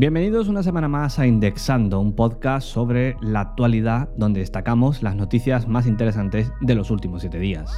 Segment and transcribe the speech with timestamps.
[0.00, 5.66] Bienvenidos una semana más a Indexando, un podcast sobre la actualidad donde destacamos las noticias
[5.66, 7.76] más interesantes de los últimos siete días.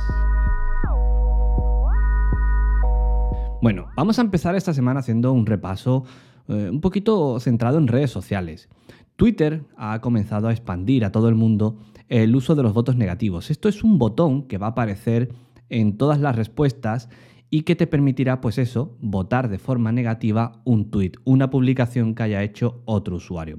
[3.63, 6.05] Bueno, vamos a empezar esta semana haciendo un repaso
[6.49, 8.69] eh, un poquito centrado en redes sociales.
[9.17, 11.79] Twitter ha comenzado a expandir a todo el mundo
[12.11, 13.51] el uso de los votos negativos.
[13.51, 15.33] Esto es un botón que va a aparecer
[15.71, 17.09] en todas las respuestas
[17.51, 22.23] y que te permitirá, pues eso, votar de forma negativa un tweet, una publicación que
[22.23, 23.59] haya hecho otro usuario.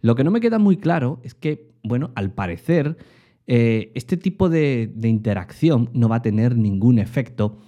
[0.00, 2.96] Lo que no me queda muy claro es que, bueno, al parecer,
[3.46, 7.58] eh, este tipo de, de interacción no va a tener ningún efecto,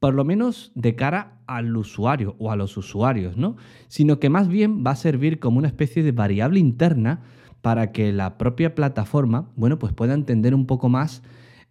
[0.00, 3.56] por lo menos de cara al usuario o a los usuarios, ¿no?
[3.88, 7.20] Sino que más bien va a servir como una especie de variable interna
[7.60, 11.22] para que la propia plataforma, bueno, pues pueda entender un poco más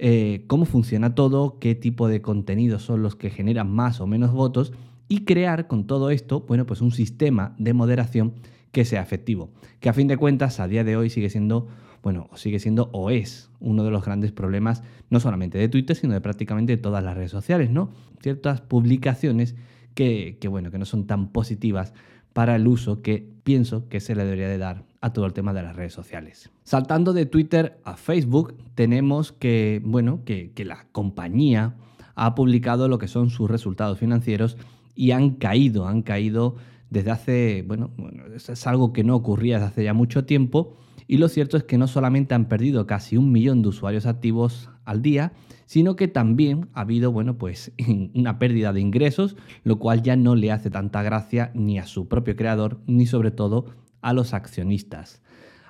[0.03, 4.31] eh, cómo funciona todo, qué tipo de contenidos son los que generan más o menos
[4.31, 4.73] votos
[5.07, 8.33] y crear con todo esto, bueno, pues un sistema de moderación
[8.71, 11.67] que sea efectivo, que a fin de cuentas a día de hoy sigue siendo,
[12.01, 16.13] bueno, sigue siendo o es uno de los grandes problemas no solamente de Twitter, sino
[16.13, 17.91] de prácticamente todas las redes sociales, ¿no?
[18.23, 19.55] Ciertas publicaciones
[19.93, 21.93] que, que bueno, que no son tan positivas
[22.33, 25.53] para el uso que pienso que se le debería de dar a todo el tema
[25.53, 26.51] de las redes sociales.
[26.63, 31.75] Saltando de Twitter a Facebook, tenemos que, bueno, que, la compañía
[32.15, 34.57] ha publicado lo que son sus resultados financieros
[34.95, 36.55] y han caído, han caído
[36.89, 40.75] desde hace, bueno, bueno, es algo que no ocurría desde hace ya mucho tiempo
[41.11, 44.69] y lo cierto es que no solamente han perdido casi un millón de usuarios activos
[44.85, 45.33] al día,
[45.65, 47.73] sino que también ha habido, bueno, pues
[48.15, 52.07] una pérdida de ingresos, lo cual ya no le hace tanta gracia ni a su
[52.07, 53.65] propio creador, ni sobre todo
[53.99, 55.21] a los accionistas.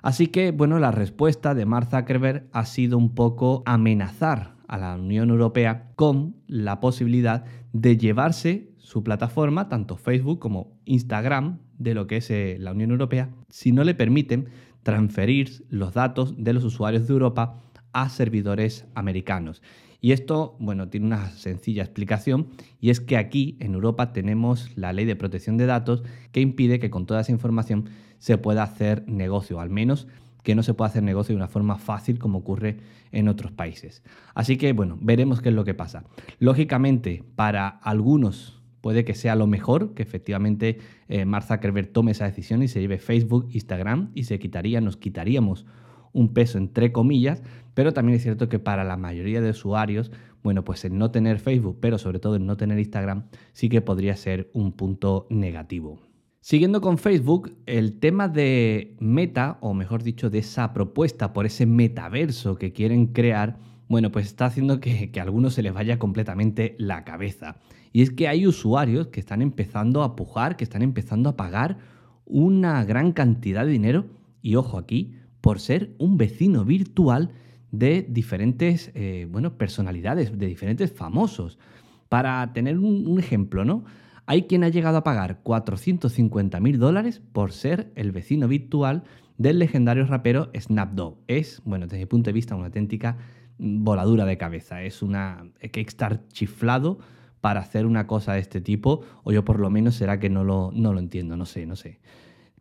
[0.04, 4.94] Así que, bueno, la respuesta de Mark Zuckerberg ha sido un poco amenazar a la
[4.94, 12.06] Unión Europea con la posibilidad de llevarse su plataforma, tanto Facebook como Instagram, de lo
[12.06, 14.50] que es eh, la Unión Europea, si no le permiten
[14.84, 17.62] transferir los datos de los usuarios de Europa
[17.94, 19.62] a servidores americanos.
[20.04, 22.48] Y esto, bueno, tiene una sencilla explicación
[22.80, 26.80] y es que aquí en Europa tenemos la ley de protección de datos que impide
[26.80, 30.08] que con toda esa información se pueda hacer negocio, al menos
[30.44, 32.78] que no se pueda hacer negocio de una forma fácil como ocurre
[33.12, 34.02] en otros países.
[34.34, 36.04] Así que, bueno, veremos qué es lo que pasa.
[36.40, 42.26] Lógicamente, para algunos puede que sea lo mejor, que efectivamente eh, Mark Zuckerberg tome esa
[42.26, 45.66] decisión y se lleve Facebook, Instagram y se quitaría, nos quitaríamos
[46.14, 47.42] un peso entre comillas,
[47.74, 50.12] pero también es cierto que para la mayoría de usuarios,
[50.44, 53.82] bueno, pues el no tener Facebook, pero sobre todo el no tener Instagram, sí que
[53.82, 56.00] podría ser un punto negativo.
[56.42, 61.68] Siguiendo con Facebook, el tema de Meta, o mejor dicho, de esa propuesta por ese
[61.68, 63.60] metaverso que quieren crear,
[63.92, 67.58] bueno, pues está haciendo que, a algunos se les vaya completamente la cabeza.
[67.92, 71.78] Y es que hay usuarios que están empezando a pujar, que están empezando a pagar
[72.26, 74.06] una gran cantidad de dinero,
[74.42, 77.32] y ojo aquí, por ser un vecino virtual
[77.72, 81.60] de diferentes eh, bueno, personalidades, de diferentes famosos.
[82.08, 83.84] Para tener un, ejemplo, ¿no?
[84.26, 89.04] Hay quien ha llegado a pagar 450 mil dólares por ser el vecino virtual
[89.38, 91.18] del legendario rapero Snapdog.
[91.28, 93.18] Es, bueno, desde mi punto de vista, una auténtica
[93.58, 94.84] voladura de cabeza.
[94.84, 95.46] Es una.
[95.62, 97.00] Hay que estar chiflado
[97.42, 100.44] para hacer una cosa de este tipo, o yo por lo menos será que no
[100.44, 102.00] lo, no lo entiendo, no sé, no sé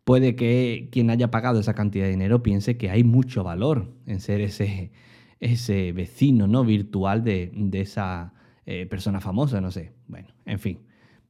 [0.03, 4.19] puede que quien haya pagado esa cantidad de dinero piense que hay mucho valor en
[4.19, 4.91] ser ese,
[5.39, 6.63] ese vecino ¿no?
[6.63, 8.33] virtual de, esa
[8.65, 9.93] eh, persona famosa, no sé.
[10.07, 10.79] Bueno, en fin,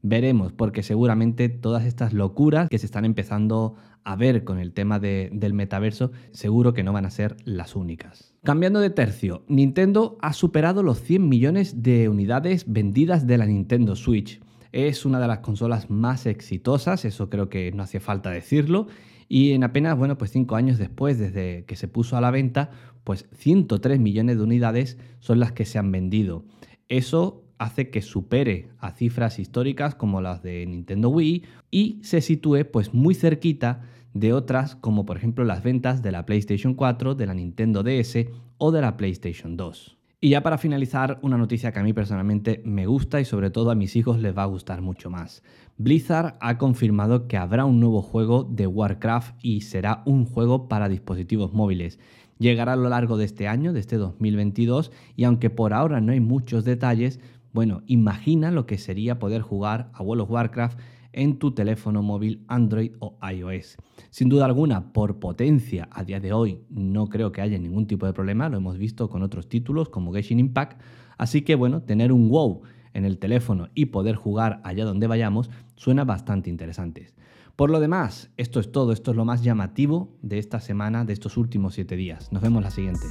[0.02, 5.00] veremos, porque seguramente todas estas locuras que se están empezando a ver con el tema
[5.00, 8.34] del metaverso, seguro que no van a ser las únicas.
[8.44, 13.96] Cambiando de tercio, Nintendo ha superado los 100 millones de unidades vendidas de la Nintendo
[13.96, 14.42] Switch.
[14.72, 18.88] Es una de las consolas más exitosas, eso creo que no hacía falta decirlo.
[19.28, 22.72] Y en apenas, bueno, pues cinco años después, desde que se puso a la venta,
[23.04, 26.44] pues 103 millones de unidades son las que se han vendido.
[26.90, 32.66] Eso hace que supere a cifras históricas como las de Nintendo Wii y se sitúe
[32.72, 33.84] pues muy cerquita
[34.16, 38.26] de otras como por ejemplo las ventas de la PlayStation 4, de la Nintendo DS
[38.58, 39.98] o de la PlayStation 2.
[40.20, 43.70] Y ya para finalizar, una noticia que a mí personalmente me gusta y sobre todo
[43.70, 45.44] a mis hijos les va a gustar mucho más.
[45.78, 50.90] Blizzard ha confirmado que habrá un nuevo juego de Warcraft y será un juego para
[50.90, 52.00] dispositivos móviles.
[52.38, 56.12] Llegará a lo largo de este año, de este 2022, y aunque por ahora no
[56.12, 57.20] hay muchos detalles,
[57.54, 60.80] bueno, imagina lo que sería poder jugar a World of Warcraft
[61.14, 63.78] en tu teléfono móvil Android o iOS.
[64.10, 68.06] Sin duda alguna, por potencia, a día de hoy no creo que haya ningún tipo
[68.06, 70.82] de problema, lo hemos visto con otros títulos como Genshin Impact,
[71.18, 72.62] así que bueno, tener un WoW
[72.94, 77.14] en el teléfono y poder jugar allá donde vayamos suena bastante interesante.
[77.56, 81.14] Por lo demás, esto es todo, esto es lo más llamativo de esta semana, de
[81.14, 82.32] estos últimos siete días.
[82.32, 83.06] Nos vemos la siguiente.